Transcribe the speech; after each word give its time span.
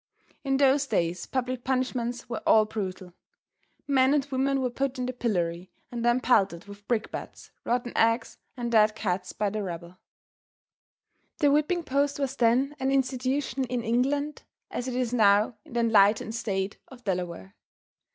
In 0.43 0.57
those 0.57 0.87
days 0.87 1.27
public 1.27 1.63
punishments 1.63 2.27
were 2.27 2.41
all 2.47 2.65
brutal. 2.65 3.13
Men 3.87 4.15
and 4.15 4.25
women 4.31 4.59
were 4.59 4.71
put 4.71 4.97
in 4.97 5.05
the 5.05 5.13
pillory 5.13 5.69
and 5.91 6.03
then 6.03 6.19
pelted 6.21 6.65
with 6.65 6.87
brick 6.87 7.11
bats, 7.11 7.51
rotten 7.65 7.95
eggs 7.95 8.39
and 8.57 8.71
dead 8.71 8.95
cats, 8.95 9.31
by 9.31 9.51
the 9.51 9.61
rabble. 9.61 9.99
The 11.37 11.51
whipping 11.51 11.83
post 11.83 12.17
was 12.17 12.35
then 12.35 12.75
an 12.79 12.91
institution 12.91 13.63
in 13.65 13.83
England 13.83 14.41
as 14.71 14.87
it 14.87 14.95
is 14.95 15.13
now 15.13 15.57
in 15.65 15.73
the 15.73 15.81
enlightened 15.81 16.33
State 16.33 16.79
of 16.87 17.03
Delaware. 17.03 17.53